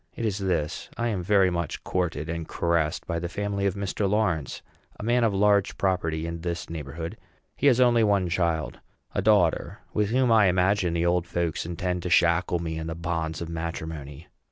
It 0.15 0.25
is 0.25 0.39
this: 0.39 0.89
I 0.97 1.09
am 1.09 1.21
very 1.21 1.51
much 1.51 1.83
courted 1.83 2.27
and 2.27 2.47
caressed 2.47 3.05
by 3.05 3.19
the 3.19 3.29
family 3.29 3.67
of 3.67 3.75
Mr. 3.75 4.09
Lawrence, 4.09 4.63
a 4.99 5.03
man 5.03 5.23
of 5.23 5.31
large 5.31 5.77
property 5.77 6.25
in 6.25 6.41
this 6.41 6.71
neighborhood. 6.71 7.17
He 7.55 7.67
has 7.67 7.79
only 7.79 8.03
one 8.03 8.27
child 8.27 8.79
a 9.13 9.21
daughter, 9.21 9.81
with 9.93 10.09
whom 10.09 10.31
I 10.31 10.47
imagine 10.47 10.93
the 10.95 11.05
old 11.05 11.27
folks 11.27 11.67
intend 11.67 12.01
to 12.01 12.09
shackle 12.09 12.57
me 12.57 12.79
in 12.79 12.87
the 12.87 12.95
bonds 12.95 13.41
of 13.41 13.49
matrimony. 13.49 14.25